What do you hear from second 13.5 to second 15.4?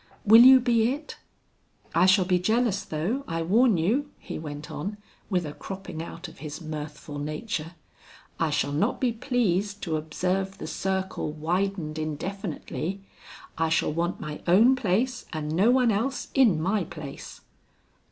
I shall want my own place